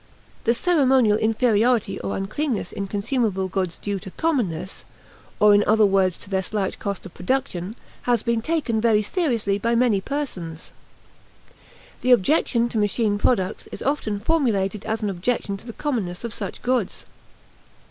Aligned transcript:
The 0.45 0.55
ceremonial 0.55 1.19
inferiority 1.19 1.99
or 1.99 2.17
uncleanness 2.17 2.71
in 2.71 2.87
consumable 2.87 3.47
goods 3.47 3.77
due 3.79 3.99
to 3.99 4.09
"commonness," 4.09 4.83
or 5.39 5.53
in 5.53 5.63
other 5.67 5.85
words 5.85 6.19
to 6.21 6.29
their 6.31 6.41
slight 6.41 6.79
cost 6.79 7.05
of 7.05 7.13
production, 7.13 7.75
has 8.09 8.23
been 8.23 8.41
taken 8.41 8.81
very 8.81 9.03
seriously 9.03 9.59
by 9.59 9.75
many 9.75 10.01
persons. 10.01 10.71
The 12.01 12.13
objection 12.13 12.67
to 12.69 12.79
machine 12.79 13.19
products 13.19 13.67
is 13.71 13.83
often 13.83 14.19
formulated 14.19 14.85
as 14.85 15.03
an 15.03 15.11
objection 15.11 15.55
to 15.57 15.67
the 15.67 15.71
commonness 15.73 16.23
of 16.23 16.33
such 16.33 16.63
goods. 16.63 17.05